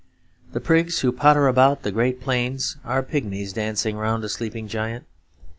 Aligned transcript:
The 0.53 0.59
prigs 0.59 1.01
who 1.01 1.11
potter 1.11 1.47
about 1.47 1.83
the 1.83 1.91
great 1.91 2.19
plains 2.19 2.77
are 2.83 3.03
pygmies 3.03 3.53
dancing 3.53 3.97
round 3.97 4.23
a 4.23 4.29
sleeping 4.29 4.67
giant. 4.67 5.05